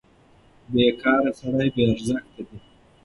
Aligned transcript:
بېکاره 0.71 1.31
سړی 1.39 1.67
بې 1.75 1.83
ارزښته 1.91 2.41
دی. 2.47 2.57